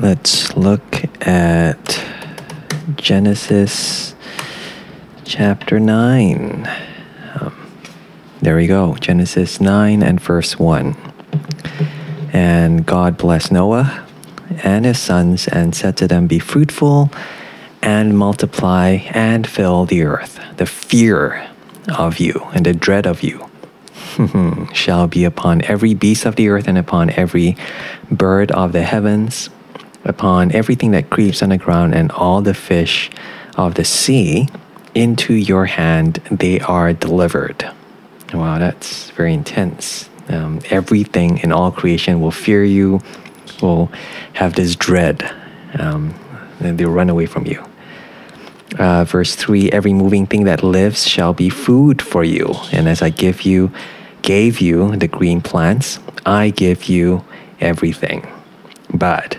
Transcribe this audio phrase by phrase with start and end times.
[0.00, 2.02] let's look at
[2.96, 4.14] Genesis
[5.24, 6.66] chapter 9.
[7.34, 7.70] Um,
[8.40, 10.96] there we go, Genesis 9 and verse 1.
[12.32, 14.06] And God blessed Noah
[14.64, 17.10] and his sons and said to them, Be fruitful
[17.82, 20.40] and multiply and fill the earth.
[20.56, 21.46] The fear
[21.94, 23.50] of you and the dread of you
[24.72, 27.56] shall be upon every beast of the earth and upon every
[28.10, 29.50] bird of the heavens,
[30.10, 33.10] upon everything that creeps on the ground and all the fish
[33.56, 34.48] of the sea.
[34.94, 37.64] Into your hand they are delivered.
[38.34, 40.10] Wow, that's very intense.
[40.28, 43.00] Um, everything in all creation will fear you,
[43.62, 43.90] will
[44.34, 45.22] have this dread,
[45.78, 46.14] um,
[46.60, 47.64] and they'll run away from you.
[48.78, 52.54] Uh, verse 3 Every moving thing that lives shall be food for you.
[52.72, 53.72] And as I give you,
[54.22, 57.24] gave you the green plants, I give you
[57.60, 58.26] everything.
[58.92, 59.38] But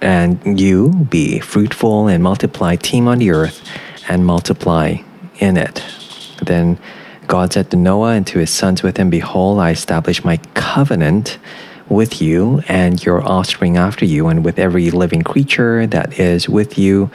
[0.00, 3.62] And you be fruitful and multiply, teem on the earth,
[4.08, 4.96] and multiply
[5.38, 5.84] in it.
[6.42, 6.78] Then
[7.26, 11.38] God said to Noah and to his sons with him, Behold, I establish my covenant
[11.88, 16.78] with you and your offspring after you, and with every living creature that is with
[16.78, 17.10] you,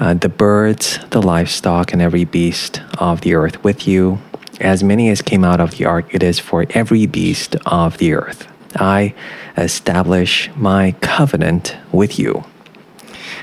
[0.00, 4.18] uh, the birds, the livestock, and every beast of the earth with you.
[4.60, 8.14] As many as came out of the ark, it is for every beast of the
[8.14, 8.48] earth.
[8.76, 9.14] I
[9.62, 12.44] establish my covenant with you,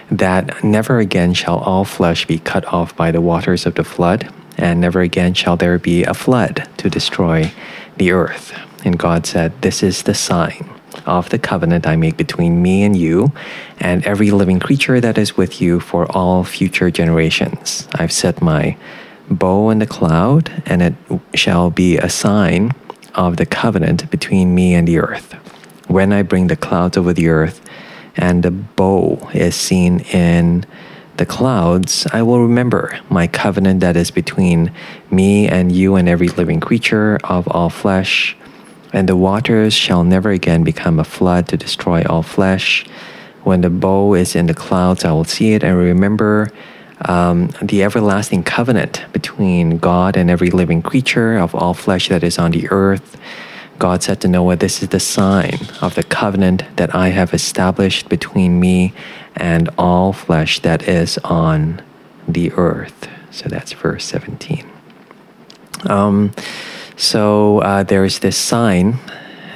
[0.09, 4.31] that never again shall all flesh be cut off by the waters of the flood,
[4.57, 7.51] and never again shall there be a flood to destroy
[7.97, 8.53] the earth.
[8.83, 10.69] And God said, This is the sign
[11.05, 13.31] of the covenant I make between me and you
[13.79, 17.87] and every living creature that is with you for all future generations.
[17.95, 18.77] I've set my
[19.29, 20.95] bow in the cloud, and it
[21.33, 22.71] shall be a sign
[23.15, 25.35] of the covenant between me and the earth.
[25.87, 27.61] When I bring the clouds over the earth,
[28.17, 30.65] and the bow is seen in
[31.17, 34.71] the clouds, I will remember my covenant that is between
[35.11, 38.35] me and you and every living creature of all flesh.
[38.93, 42.85] And the waters shall never again become a flood to destroy all flesh.
[43.43, 46.51] When the bow is in the clouds, I will see it and remember
[47.01, 52.39] um, the everlasting covenant between God and every living creature of all flesh that is
[52.39, 53.17] on the earth.
[53.77, 58.09] God said to Noah, This is the sign of the covenant that I have established
[58.09, 58.93] between me
[59.35, 61.81] and all flesh that is on
[62.27, 63.09] the earth.
[63.31, 64.65] So that's verse 17.
[65.89, 66.31] Um,
[66.95, 68.97] so uh, there is this sign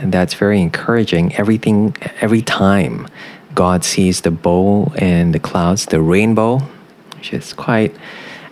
[0.03, 1.35] that's very encouraging.
[1.35, 3.07] Everything, every time
[3.55, 6.59] God sees the bow in the clouds, the rainbow,
[7.15, 7.95] which is quite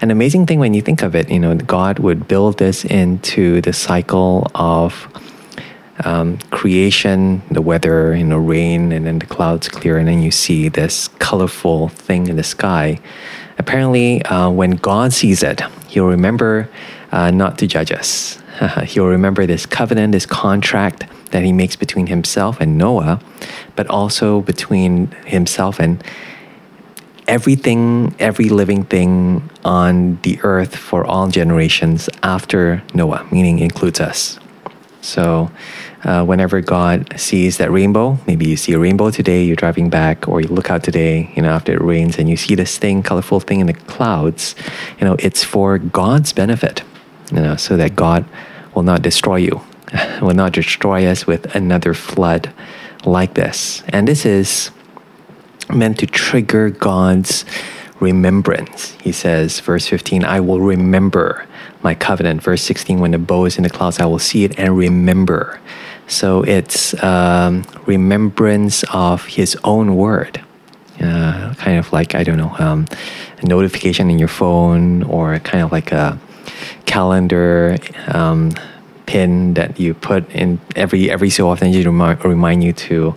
[0.01, 1.29] an amazing thing when you think of it.
[1.29, 5.07] You know, God would build this into the cycle of
[6.05, 10.31] um, creation, the weather, you know, rain, and then the clouds clear, and then you
[10.31, 12.99] see this colorful thing in the sky.
[13.57, 16.69] Apparently, uh, when God sees it, He'll remember
[17.11, 18.39] uh, not to judge us.
[18.83, 23.19] he'll remember this covenant, this contract that He makes between Himself and Noah,
[23.75, 26.03] but also between Himself and
[27.27, 34.39] everything, every living thing on the earth for all generations after Noah, meaning includes us.
[35.07, 35.49] So,
[36.03, 40.27] uh, whenever God sees that rainbow, maybe you see a rainbow today, you're driving back,
[40.27, 43.01] or you look out today, you know, after it rains, and you see this thing,
[43.03, 44.53] colorful thing in the clouds,
[44.99, 46.83] you know, it's for God's benefit,
[47.31, 48.25] you know, so that God
[48.75, 49.61] will not destroy you,
[50.21, 52.51] will not destroy us with another flood
[53.05, 53.83] like this.
[53.87, 54.71] And this is
[55.69, 57.45] meant to trigger God's
[58.01, 58.91] remembrance.
[59.01, 61.47] He says, verse 15, I will remember
[61.83, 62.41] my covenant.
[62.41, 65.59] Verse 16, when the bow is in the clouds, I will see it and remember.
[66.07, 70.41] So it's um, remembrance of his own word.
[71.01, 72.87] Uh, kind of like, I don't know, um,
[73.39, 76.17] a notification in your phone or kind of like a
[76.85, 77.77] calendar
[78.07, 78.51] um,
[79.05, 83.15] pin that you put in every every so often to remind, remind you to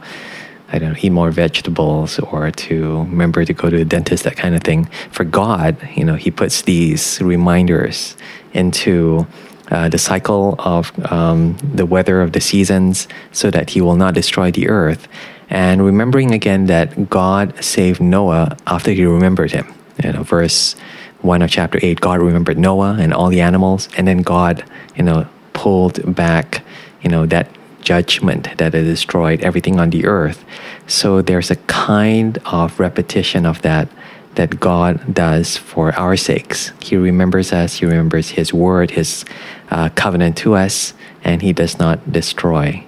[0.72, 4.36] I don't know, eat more vegetables or to remember to go to the dentist, that
[4.36, 4.84] kind of thing.
[5.10, 8.16] For God, you know, He puts these reminders
[8.52, 9.26] into
[9.70, 14.14] uh, the cycle of um, the weather of the seasons so that He will not
[14.14, 15.08] destroy the earth.
[15.48, 19.74] And remembering again that God saved Noah after He remembered him.
[20.02, 20.76] You know, verse
[21.22, 24.64] 1 of chapter 8, God remembered Noah and all the animals, and then God,
[24.96, 26.64] you know, pulled back,
[27.02, 27.48] you know, that
[27.82, 30.44] judgment that it destroyed everything on the earth.
[30.86, 33.88] So there's a kind of repetition of that
[34.34, 36.72] that God does for our sakes.
[36.80, 39.24] He remembers us, He remembers His word, His
[39.70, 40.94] uh, covenant to us,
[41.24, 42.84] and He does not destroy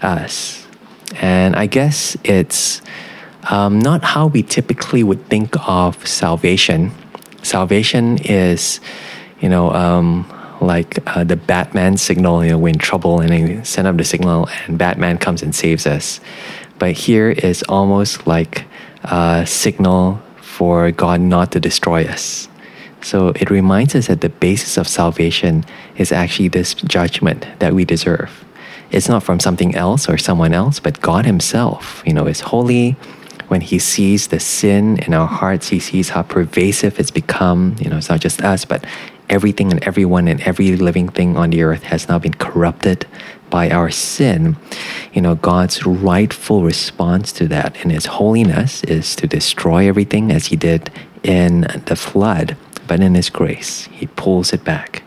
[0.00, 0.66] us.
[1.16, 2.80] And I guess it's
[3.50, 6.92] um, not how we typically would think of salvation.
[7.42, 8.80] Salvation is,
[9.40, 10.24] you know, um,
[10.60, 14.04] like uh, the Batman signal, you know, we're in trouble and they send up the
[14.04, 16.20] signal and Batman comes and saves us.
[16.78, 18.64] But here is almost like
[19.04, 22.48] a signal for God not to destroy us.
[23.02, 25.64] So it reminds us that the basis of salvation
[25.96, 28.44] is actually this judgment that we deserve.
[28.90, 32.92] It's not from something else or someone else, but God Himself, you know, is holy.
[33.48, 37.76] When He sees the sin in our hearts, He sees how pervasive it's become.
[37.78, 38.86] You know, it's not just us, but
[39.28, 43.06] everything and everyone and every living thing on the earth has now been corrupted
[43.50, 44.56] by our sin.
[45.12, 50.46] You know, God's rightful response to that in His holiness is to destroy everything as
[50.46, 50.90] He did
[51.22, 52.56] in the flood,
[52.86, 55.02] but in His grace, He pulls it back.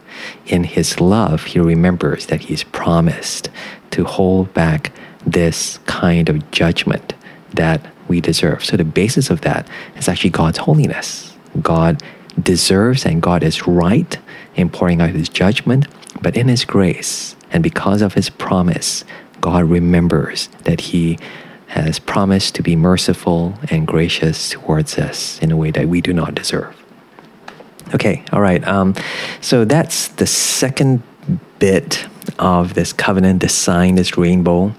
[0.46, 3.50] In His love, He remembers that He's promised
[3.92, 4.92] to hold back
[5.25, 7.14] this kind of judgment
[7.54, 8.64] that we deserve.
[8.64, 9.68] So, the basis of that
[9.98, 11.36] is actually God's holiness.
[11.62, 12.02] God
[12.42, 14.18] deserves and God is right
[14.56, 15.88] in pouring out His judgment,
[16.22, 19.04] but in His grace and because of His promise,
[19.42, 21.18] God remembers that He
[21.68, 26.13] has promised to be merciful and gracious towards us in a way that we do
[26.13, 26.75] not deserve.
[27.94, 28.66] Okay, all right.
[28.68, 28.95] Um,
[29.42, 31.04] so that's the second
[31.60, 32.07] bit
[32.40, 34.74] of this covenant, this sign, this rainbow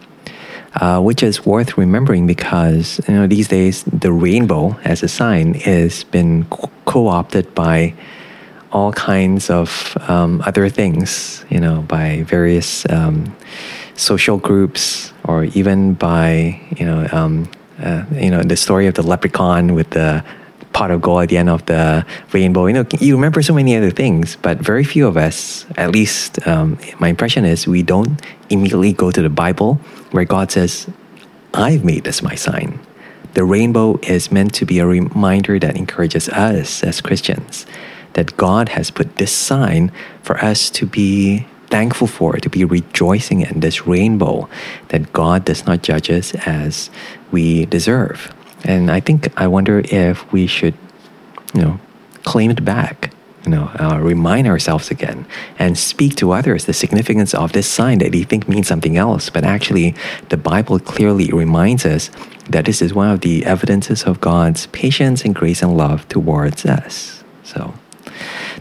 [0.75, 5.55] uh, which is worth remembering because you know these days the rainbow as a sign
[5.55, 6.45] has been
[6.85, 7.95] co-opted by
[8.71, 13.35] all kinds of um, other things, you know, by various um,
[13.95, 17.49] social groups or even by you know um,
[17.83, 20.25] uh, you know the story of the leprechaun with the
[20.73, 22.67] pot of gold at the end of the rainbow.
[22.67, 26.47] You know, you remember so many other things, but very few of us, at least
[26.47, 28.21] um, my impression is, we don't
[28.51, 29.75] immediately go to the Bible
[30.11, 30.89] where God says,
[31.55, 32.79] I've made this my sign.
[33.35, 37.67] The rainbow is meant to be a reminder that encourages us as Christians
[38.15, 39.93] that God has put this sign
[40.23, 44.49] for us to be thankful for, to be rejoicing in this rainbow,
[44.89, 46.91] that God does not judge us as
[47.31, 48.35] we deserve.
[48.65, 50.75] And I think I wonder if we should,
[51.55, 51.81] you know,
[52.25, 53.13] claim it back,
[53.45, 55.27] you know, uh, remind ourselves again
[55.59, 59.31] and speak to others the significance of this sign that they think means something else.
[59.31, 59.95] But actually,
[60.29, 62.11] the Bible clearly reminds us
[62.51, 66.67] that this is one of the evidences of God's patience and grace and love towards
[66.67, 67.25] us.
[67.45, 67.75] So,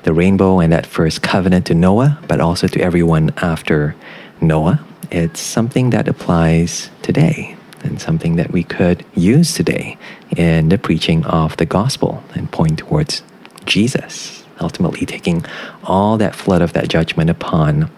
[0.04, 3.96] the rainbow and that first covenant to Noah, but also to everyone after
[4.40, 4.80] Noah,
[5.12, 7.57] it's something that applies today
[7.88, 9.98] and something that we could use today
[10.36, 13.24] in the preaching of the gospel and point towards
[13.66, 15.46] Jesus, ultimately taking
[15.84, 17.90] all that flood of that judgment upon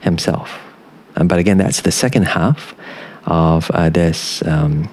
[0.00, 0.60] himself.
[1.16, 2.74] Um, but again, that's the second half
[3.26, 4.88] of uh, this um,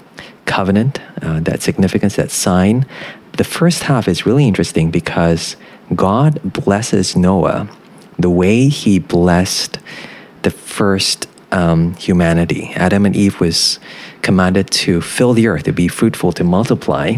[0.46, 2.86] covenant, uh, that significance, that sign.
[3.34, 5.56] The first half is really interesting because
[5.96, 7.70] God blesses Noah
[8.18, 9.80] the way he blessed
[10.42, 12.72] the first um, humanity.
[12.76, 13.80] Adam and Eve was
[14.28, 17.16] commanded to fill the earth, to be fruitful, to multiply.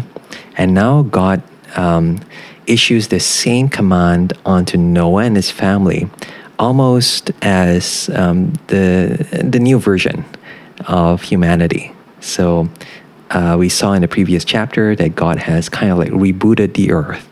[0.56, 1.42] And now God
[1.74, 2.20] um,
[2.68, 6.08] issues the same command onto Noah and his family,
[6.56, 10.24] almost as um, the, the new version
[10.86, 11.92] of humanity.
[12.20, 12.68] So
[13.30, 16.92] uh, we saw in the previous chapter that God has kind of like rebooted the
[16.92, 17.26] earth.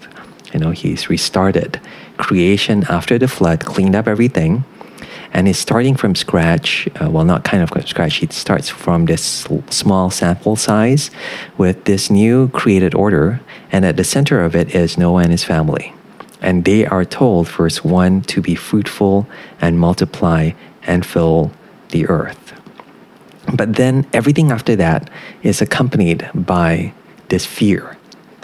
[0.52, 1.80] You know, He's restarted
[2.16, 4.64] creation after the flood, cleaned up everything
[5.32, 6.88] and it's starting from scratch.
[7.00, 8.22] Uh, well, not kind of scratch.
[8.22, 11.10] It starts from this small sample size
[11.56, 15.44] with this new created order, and at the center of it is Noah and his
[15.44, 15.92] family.
[16.40, 19.26] And they are told, verse 1, to be fruitful
[19.60, 20.52] and multiply
[20.84, 21.52] and fill
[21.90, 22.52] the earth.
[23.52, 25.10] But then everything after that
[25.42, 26.92] is accompanied by
[27.28, 27.96] this fear.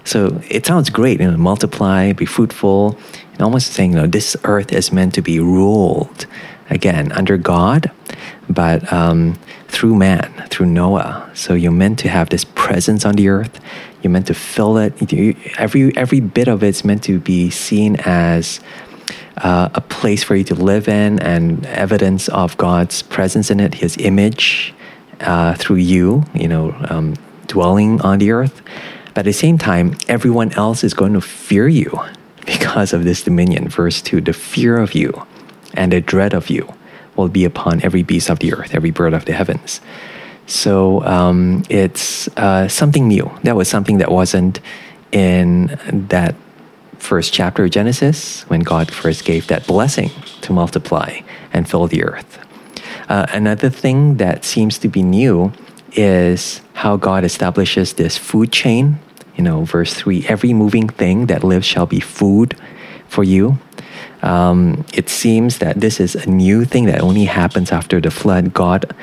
[0.05, 2.99] So it sounds great, you know, multiply, be fruitful,
[3.33, 6.27] and almost saying, you know, this earth is meant to be ruled
[6.71, 7.91] again under God,
[8.49, 11.31] but um, through man, through Noah.
[11.35, 13.61] So you're meant to have this presence on the earth.
[14.03, 14.95] You're meant to fill it.
[15.59, 18.61] Every every bit of it's meant to be seen as
[19.39, 23.75] uh, a place for you to live in and evidence of God's presence in it,
[23.75, 24.75] His image
[25.21, 26.25] uh, through you.
[26.35, 27.15] You know, um,
[27.47, 28.63] dwelling on the earth.
[29.15, 32.01] But at the same time, everyone else is going to fear you
[32.47, 33.69] because of this dominion.
[33.69, 35.27] Verse 2 The fear of you
[35.75, 36.73] and the dread of you
[37.17, 39.81] will be upon every beast of the earth, every bird of the heavens.
[40.47, 43.31] So um, it's uh, something new.
[43.45, 44.61] That was something that wasn't
[45.13, 45.79] in
[46.09, 46.35] that
[46.99, 50.11] first chapter of Genesis when God first gave that blessing
[50.43, 51.21] to multiply
[51.53, 52.39] and fill the earth.
[53.09, 55.53] Uh, another thing that seems to be new
[55.93, 58.99] is how God establishes this food chain.
[59.37, 62.57] You know, verse 3 every moving thing that lives shall be food
[63.09, 63.59] for you.
[64.23, 68.55] Um, it seems that this is a new thing that only happens after the flood.
[68.55, 68.95] God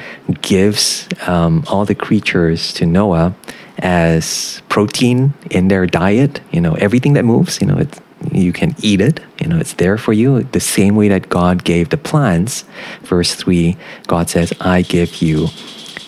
[0.41, 3.36] gives um, all the creatures to Noah
[3.79, 6.41] as protein in their diet.
[6.51, 8.00] You know, everything that moves, you know, it's,
[8.31, 9.19] you can eat it.
[9.39, 10.43] You know, it's there for you.
[10.43, 12.65] The same way that God gave the plants.
[13.03, 15.50] Verse 3, God says, I give you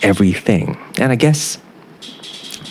[0.01, 0.77] everything.
[0.99, 1.57] And I guess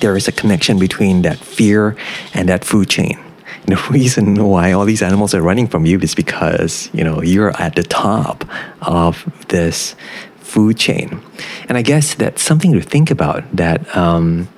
[0.01, 1.97] there is a connection between that fear
[2.35, 3.22] and that food chain.
[3.67, 7.51] The reason why all these animals are running from you is because you know you're
[7.61, 8.45] at the top
[8.83, 9.95] of this
[10.39, 11.21] food chain,
[11.69, 13.45] and I guess that's something to think about.
[13.57, 14.49] That um,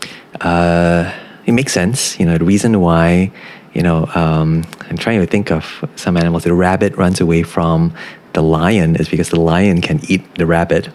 [0.41, 1.13] uh,
[1.47, 2.19] it makes sense.
[2.19, 3.31] You know the reason why
[3.73, 6.45] you know um, I'm trying to think of some animals.
[6.45, 7.95] The rabbit runs away from
[8.33, 10.89] the lion is because the lion can eat the rabbit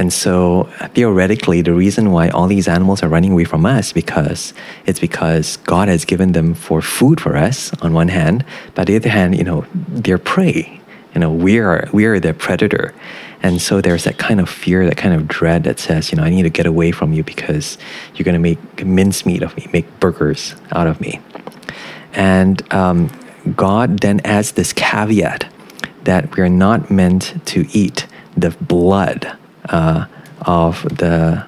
[0.00, 4.54] and so theoretically, the reason why all these animals are running away from us because
[4.86, 8.42] it's because God has given them for food for us on one hand,
[8.74, 10.80] but the other hand, you know, they're prey.
[11.14, 12.94] You know, we are we are their predator.
[13.42, 16.24] And so there's that kind of fear, that kind of dread that says, you know,
[16.24, 17.76] I need to get away from you because
[18.14, 21.20] you're going to make mincemeat of me, make burgers out of me.
[22.14, 23.10] And um,
[23.54, 25.52] God then adds this caveat
[26.04, 29.36] that we're not meant to eat the blood
[29.70, 30.06] uh,
[30.42, 31.44] of the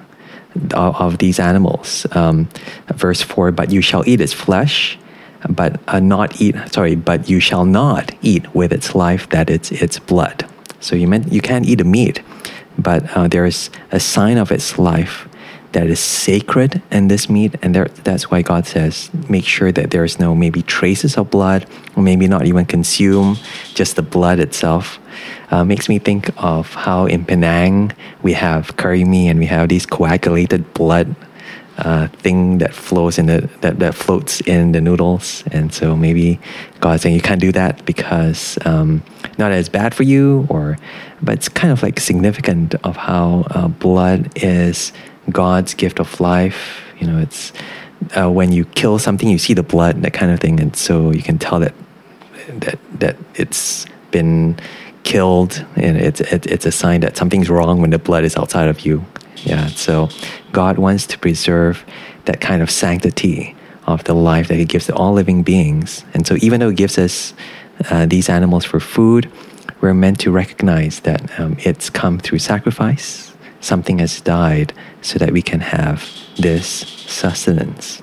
[0.73, 2.05] of these animals.
[2.11, 2.47] Um,
[2.95, 4.97] verse four: But you shall eat its flesh,
[5.49, 6.55] but uh, not eat.
[6.71, 10.45] Sorry, but you shall not eat with its life that it's its blood.
[10.79, 12.21] So you meant you can't eat the meat,
[12.77, 15.27] but uh, there is a sign of its life
[15.73, 19.91] that is sacred in this meat, and there, that's why God says, make sure that
[19.91, 23.37] there is no maybe traces of blood, or maybe not even consume
[23.73, 24.99] just the blood itself.
[25.51, 27.91] Uh, makes me think of how in Penang
[28.23, 31.15] we have curry mee and we have these coagulated blood
[31.77, 36.39] uh, thing that flows in the that, that floats in the noodles, and so maybe
[36.79, 39.01] God's saying you can't do that because um,
[39.37, 40.77] not as bad for you, or
[41.21, 44.93] but it's kind of like significant of how uh, blood is
[45.29, 46.81] God's gift of life.
[46.99, 47.53] You know, it's
[48.15, 51.11] uh, when you kill something, you see the blood, that kind of thing, and so
[51.11, 51.73] you can tell that
[52.47, 54.57] that that it's been
[55.03, 58.69] killed, and it's it, it's a sign that something's wrong when the blood is outside
[58.69, 59.05] of you.
[59.37, 60.09] Yeah, so
[60.51, 61.83] God wants to preserve
[62.25, 66.27] that kind of sanctity of the life that He gives to all living beings, and
[66.27, 67.33] so even though He gives us
[67.89, 69.31] uh, these animals for food,
[69.81, 73.32] we're meant to recognize that um, it's come through sacrifice
[73.63, 78.01] something has died so that we can have this sustenance.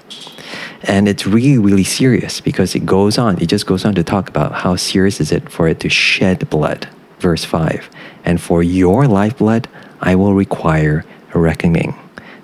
[0.82, 4.28] And it's really, really serious because it goes on, it just goes on to talk
[4.28, 6.88] about how serious is it for it to shed blood.
[7.18, 7.90] Verse 5
[8.24, 9.68] And for your lifeblood,
[10.00, 11.94] I will require a reckoning.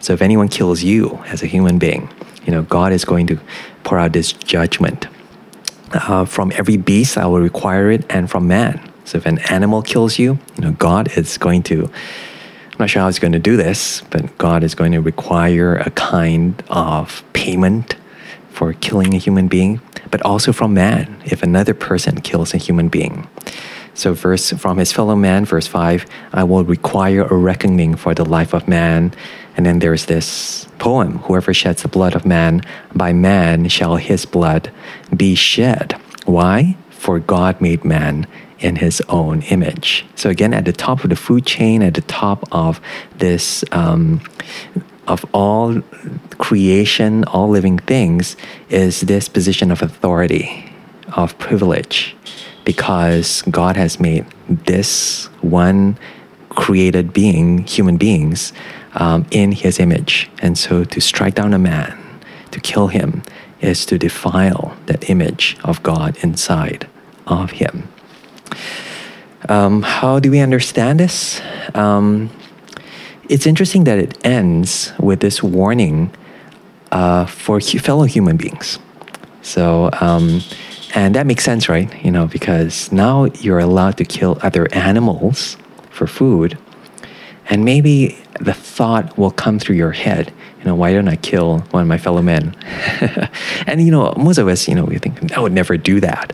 [0.01, 2.11] So if anyone kills you as a human being,
[2.45, 3.41] you know, God is going to
[3.83, 5.09] pour out this judgment.
[5.93, 8.93] Uh, from every beast, I will require it, and from man.
[9.05, 11.91] So if an animal kills you, you know, God is going to
[12.77, 15.77] I'm not sure how he's going to do this, but God is going to require
[15.77, 17.97] a kind of payment
[18.51, 19.81] for killing a human being,
[20.11, 23.29] but also from man if another person kills a human being.
[23.95, 26.05] So, verse from his fellow man, verse 5,
[26.35, 29.15] I will require a reckoning for the life of man.
[29.57, 32.61] And then there's this poem Whoever sheds the blood of man,
[32.95, 34.71] by man shall his blood
[35.17, 35.99] be shed.
[36.27, 36.77] Why?
[36.99, 38.27] For God made man
[38.59, 40.05] in his own image.
[40.15, 42.81] So again, at the top of the food chain, at the top of
[43.19, 44.21] this, um,
[45.07, 45.83] of all
[46.39, 48.37] creation, all living things,
[48.69, 50.73] is this position of authority,
[51.13, 52.17] of privilege,
[52.65, 55.99] because God has made this one
[56.49, 58.53] created being, human beings,
[58.95, 61.97] um, in His image, and so to strike down a man,
[62.51, 63.23] to kill him,
[63.61, 66.89] is to defile that image of God inside
[67.27, 67.89] of him.
[69.49, 71.41] Um, how do we understand this?
[71.75, 72.31] Um,
[73.29, 76.11] it's interesting that it ends with this warning
[76.93, 78.79] uh, for fellow human beings.
[79.43, 80.43] So, um,
[80.95, 81.93] and that makes sense, right?
[82.05, 85.57] You know, because now you're allowed to kill other animals
[85.91, 86.59] for food,
[87.49, 90.33] and maybe the thought will come through your head.
[90.67, 92.53] You know, why don't I kill one of my fellow men?
[93.69, 96.33] and you know, most of us, you know, we think I would never do that.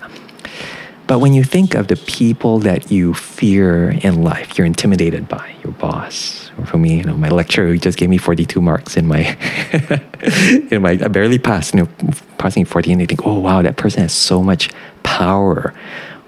[1.06, 5.54] But when you think of the people that you fear in life, you're intimidated by
[5.62, 6.50] your boss.
[6.56, 9.36] Or for me, you know, my lecturer who just gave me 42 marks in my,
[10.70, 13.76] in my, I barely passed, you know, passing 40, and They think, oh wow, that
[13.76, 14.70] person has so much
[15.02, 15.74] power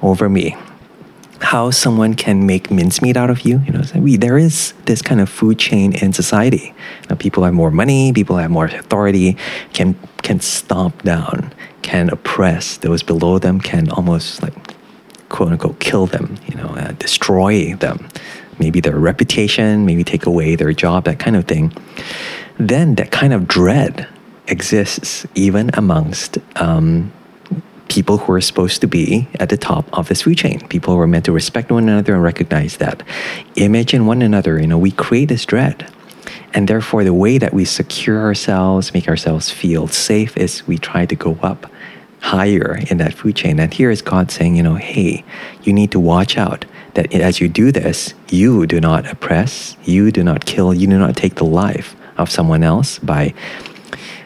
[0.02, 0.54] over me
[1.44, 3.60] how someone can make mincemeat out of you.
[3.66, 6.74] You know, we, there is this kind of food chain in society.
[7.10, 9.36] Know, people have more money, people have more authority,
[9.72, 14.54] can can stomp down, can oppress those below them, can almost like
[15.28, 16.38] quote unquote kill them.
[16.48, 18.08] You know, uh, destroy them.
[18.58, 21.72] Maybe their reputation, maybe take away their job, that kind of thing.
[22.58, 24.08] Then that kind of dread
[24.46, 27.12] exists even amongst um,
[27.88, 30.60] people who are supposed to be at the top of this food chain.
[30.68, 33.02] People who are meant to respect one another and recognize that.
[33.56, 35.90] Image in one another, you know, we create this dread.
[36.52, 41.04] And therefore, the way that we secure ourselves, make ourselves feel safe, is we try
[41.04, 41.70] to go up
[42.20, 43.60] higher in that food chain.
[43.60, 45.24] And here is God saying, you know, hey,
[45.62, 46.64] you need to watch out
[46.94, 50.98] that as you do this, you do not oppress, you do not kill, you do
[50.98, 53.34] not take the life of someone else by,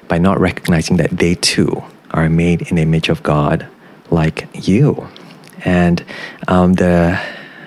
[0.06, 3.66] by not recognizing that they too are made in the image of God
[4.10, 5.08] like you.
[5.64, 6.04] And
[6.46, 7.20] um, the,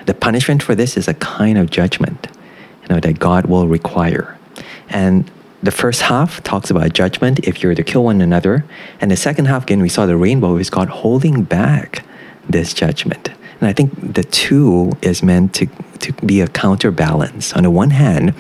[0.06, 2.28] the punishment for this is a kind of judgment
[2.82, 4.38] you know, that God will require.
[4.90, 5.30] And
[5.64, 8.66] the first half talks about judgment if you're to kill one another.
[9.00, 12.04] And the second half, again, we saw the rainbow is God holding back
[12.50, 13.30] this judgment.
[13.62, 15.68] And I think the two is meant to,
[16.00, 17.54] to be a counterbalance.
[17.54, 18.34] On the one hand,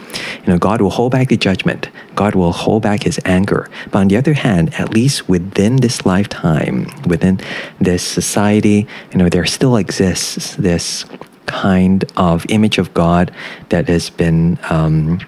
[0.43, 1.89] you know, God will hold back the judgment.
[2.15, 3.69] God will hold back his anger.
[3.91, 7.39] But on the other hand, at least within this lifetime, within
[7.79, 11.05] this society, you know, there still exists this
[11.45, 13.31] kind of image of God
[13.69, 15.19] that has been um,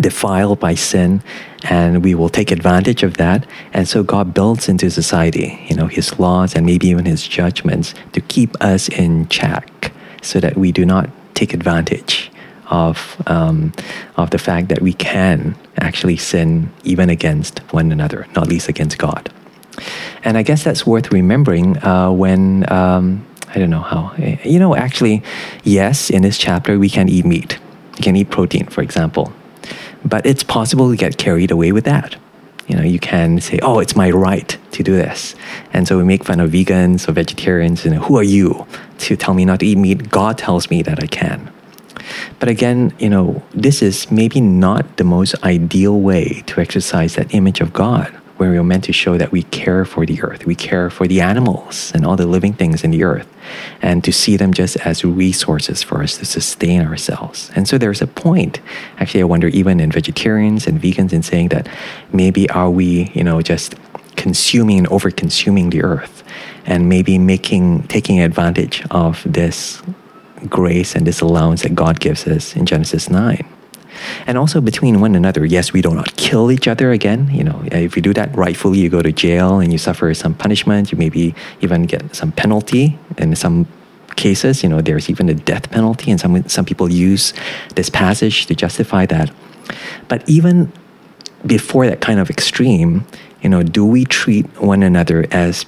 [0.00, 1.22] defiled by sin
[1.64, 3.46] and we will take advantage of that.
[3.72, 7.94] And so god builds into society you know his laws and maybe even his judgments
[8.12, 9.92] to keep us in check
[10.22, 12.30] so that we do not take advantage
[12.70, 13.72] of um,
[14.16, 18.98] of the fact that we can actually sin even against one another not least against
[18.98, 19.32] god.
[20.22, 24.12] And i guess that's worth remembering uh, when um, i don't know how
[24.44, 25.22] you know actually
[25.64, 27.58] yes in this chapter we can eat meat.
[27.96, 29.32] We can eat protein for example
[30.04, 32.16] but it's possible to get carried away with that.
[32.66, 35.34] You know, you can say, "Oh, it's my right to do this,"
[35.72, 37.84] and so we make fun of vegans or vegetarians.
[37.84, 38.66] And who are you
[38.98, 40.10] to tell me not to eat meat?
[40.10, 41.50] God tells me that I can.
[42.38, 47.34] But again, you know, this is maybe not the most ideal way to exercise that
[47.34, 50.44] image of God where we are meant to show that we care for the earth,
[50.44, 53.28] we care for the animals and all the living things in the earth,
[53.80, 57.50] and to see them just as resources for us to sustain ourselves.
[57.54, 58.60] And so there's a point,
[58.98, 61.68] actually, I wonder, even in vegetarians and vegans, in saying that
[62.12, 63.76] maybe are we, you know, just
[64.16, 66.24] consuming and over consuming the earth,
[66.66, 69.82] and maybe making, taking advantage of this
[70.48, 73.46] grace and this allowance that God gives us in Genesis 9
[74.26, 75.44] and also between one another.
[75.44, 77.28] Yes, we do not kill each other again.
[77.30, 80.34] You know, if you do that rightfully, you go to jail and you suffer some
[80.34, 80.92] punishment.
[80.92, 83.66] You maybe even get some penalty in some
[84.16, 84.62] cases.
[84.62, 87.34] You know, there's even a death penalty, and some some people use
[87.74, 89.30] this passage to justify that.
[90.08, 90.72] But even
[91.46, 93.06] before that kind of extreme,
[93.42, 95.66] you know, do we treat one another as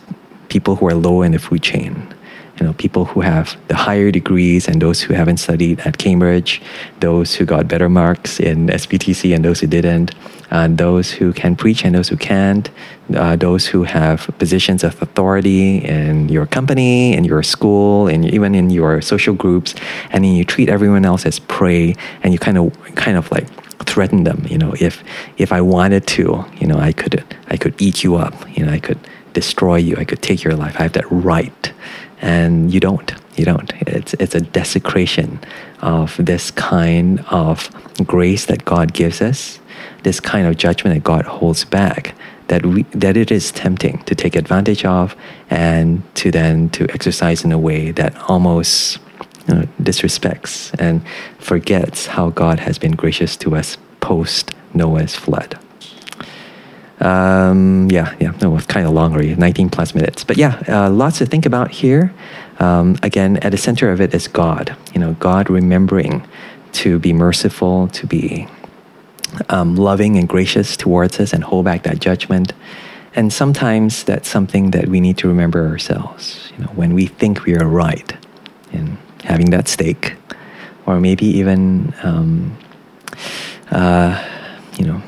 [0.49, 2.15] people who are low in the food chain?
[2.59, 6.63] You know, people who have the higher degrees and those who haven't studied at Cambridge,
[7.01, 10.15] those who got better marks in SPTC and those who didn't,
[10.51, 12.71] and those who can preach and those who can't,
[13.15, 18.55] uh, those who have positions of authority in your company, in your school, and even
[18.55, 19.75] in your social groups,
[20.11, 23.47] and then you treat everyone else as prey, and you kind of, kind of like
[23.81, 24.47] threaten them.
[24.49, 25.03] You know, if
[25.37, 28.35] if I wanted to, you know, I could I could eat you up.
[28.57, 28.99] You know, I could
[29.33, 29.97] destroy you.
[29.99, 30.77] I could take your life.
[30.79, 31.73] I have that right
[32.21, 35.39] and you don't you don't it's it's a desecration
[35.81, 37.71] of this kind of
[38.07, 39.59] grace that God gives us
[40.03, 42.15] this kind of judgment that God holds back
[42.49, 45.17] that we that it is tempting to take advantage of
[45.51, 48.99] and to then to exercise in a way that almost
[49.49, 51.03] you know, disrespects and
[51.39, 55.59] forgets how God has been gracious to us post Noah's flood.
[57.01, 60.25] Um, yeah, yeah, no, it was kind of long already, 19 plus minutes.
[60.25, 62.13] But yeah, uh, lots to think about here.
[62.59, 64.75] Um, again, at the center of it is God.
[64.95, 66.27] You know, God remembering
[66.73, 68.49] to be merciful, to be
[69.49, 72.53] um, loving and gracious towards us and hold back that judgment.
[73.15, 76.53] And sometimes that's something that we need to remember ourselves.
[76.57, 78.15] You know, when we think we are right
[78.73, 80.15] in having that stake,
[80.87, 82.57] or maybe even, um,
[83.71, 84.23] uh,
[84.79, 85.03] you know,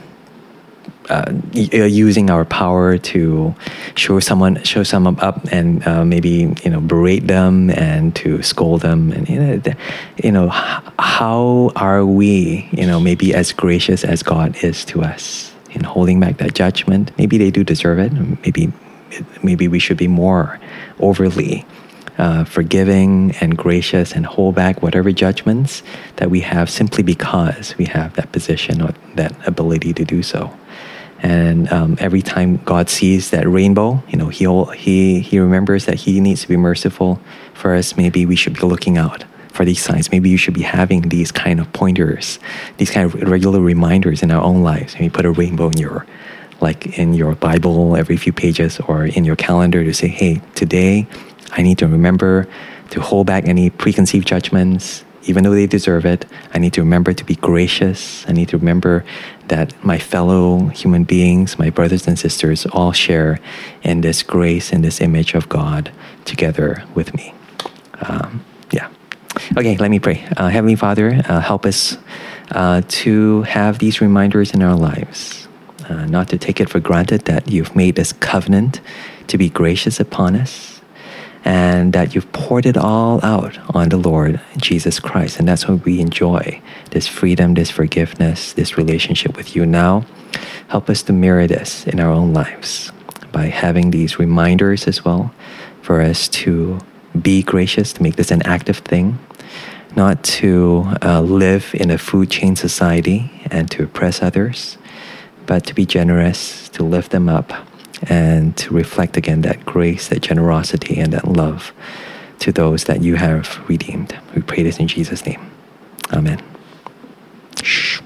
[1.08, 3.54] uh, using our power to
[3.94, 8.82] show someone show someone up and uh, maybe you know berate them and to scold
[8.82, 9.12] them.
[9.12, 9.62] And you know,
[10.22, 15.52] you know how are we you know maybe as gracious as God is to us
[15.70, 17.12] in holding back that judgment?
[17.18, 18.12] Maybe they do deserve it.
[18.12, 18.72] Maybe
[19.42, 20.60] maybe we should be more
[21.00, 21.64] overly
[22.18, 25.82] uh, forgiving and gracious and hold back whatever judgments
[26.16, 30.52] that we have simply because we have that position or that ability to do so.
[31.20, 35.96] And um, every time God sees that rainbow, you know, he he he remembers that
[35.96, 37.20] He needs to be merciful
[37.54, 37.96] for us.
[37.96, 40.12] Maybe we should be looking out for these signs.
[40.12, 42.38] Maybe you should be having these kind of pointers,
[42.76, 44.94] these kind of regular reminders in our own lives.
[44.94, 46.06] Maybe put a rainbow in your
[46.60, 51.06] like in your Bible every few pages or in your calendar to say, hey, today
[51.52, 52.48] I need to remember
[52.90, 56.24] to hold back any preconceived judgments, even though they deserve it.
[56.54, 58.24] I need to remember to be gracious.
[58.26, 59.04] I need to remember
[59.48, 63.38] that my fellow human beings, my brothers and sisters, all share
[63.82, 65.92] in this grace and this image of God
[66.24, 67.34] together with me.
[68.00, 68.88] Um, yeah.
[69.56, 70.26] Okay, let me pray.
[70.36, 71.98] Uh, Heavenly Father, uh, help us
[72.52, 75.46] uh, to have these reminders in our lives,
[75.88, 78.80] uh, not to take it for granted that you've made this covenant
[79.26, 80.77] to be gracious upon us
[81.48, 85.38] and that you've poured it all out on the Lord Jesus Christ.
[85.38, 90.04] And that's what we enjoy this freedom, this forgiveness, this relationship with you now.
[90.68, 92.92] Help us to mirror this in our own lives
[93.32, 95.32] by having these reminders as well
[95.80, 96.80] for us to
[97.18, 99.18] be gracious, to make this an active thing,
[99.96, 104.76] not to uh, live in a food chain society and to oppress others,
[105.46, 107.67] but to be generous, to lift them up
[108.02, 111.72] and to reflect again that grace, that generosity, and that love
[112.40, 114.16] to those that you have redeemed.
[114.34, 115.50] We pray this in Jesus' name.
[116.12, 116.42] Amen.
[117.62, 118.00] Shh.